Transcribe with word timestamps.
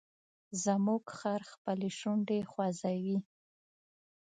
زموږ 0.63 1.03
خر 1.17 1.41
خپلې 1.53 1.89
شونډې 1.99 2.39
خوځوي. 2.51 3.17